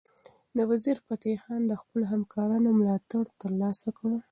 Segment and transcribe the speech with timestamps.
[0.71, 4.11] وزیرفتح خان د خپلو همکارانو ملاتړ ترلاسه کړ.